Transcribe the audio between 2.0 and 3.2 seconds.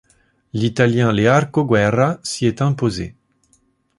s'y est imposé.